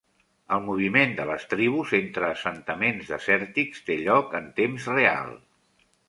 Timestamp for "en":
4.39-4.47